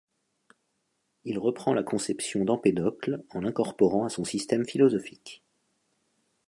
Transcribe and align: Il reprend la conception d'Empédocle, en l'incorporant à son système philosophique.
Il 1.25 1.37
reprend 1.37 1.75
la 1.75 1.83
conception 1.83 2.43
d'Empédocle, 2.43 3.21
en 3.35 3.41
l'incorporant 3.41 4.03
à 4.03 4.09
son 4.09 4.23
système 4.23 4.65
philosophique. 4.65 5.43